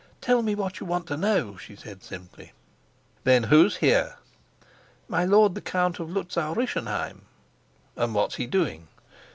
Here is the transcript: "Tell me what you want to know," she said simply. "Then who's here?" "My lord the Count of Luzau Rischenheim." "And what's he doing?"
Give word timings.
"Tell 0.19 0.41
me 0.41 0.55
what 0.55 0.79
you 0.79 0.87
want 0.87 1.05
to 1.09 1.15
know," 1.15 1.57
she 1.57 1.75
said 1.75 2.01
simply. 2.01 2.53
"Then 3.23 3.43
who's 3.43 3.75
here?" 3.75 4.15
"My 5.07 5.25
lord 5.25 5.53
the 5.53 5.61
Count 5.61 5.99
of 5.99 6.09
Luzau 6.09 6.55
Rischenheim." 6.55 7.25
"And 7.95 8.15
what's 8.15 8.37
he 8.37 8.47
doing?" 8.47 8.87